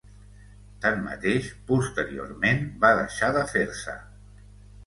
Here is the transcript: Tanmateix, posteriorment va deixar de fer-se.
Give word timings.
Tanmateix, 0.85 1.51
posteriorment 1.73 2.65
va 2.87 2.93
deixar 3.01 3.33
de 3.37 3.47
fer-se. 3.55 3.97